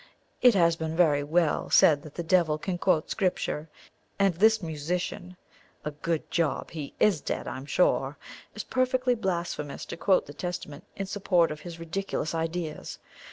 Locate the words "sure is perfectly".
7.67-9.13